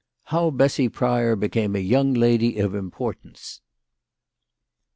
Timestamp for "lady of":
2.15-2.73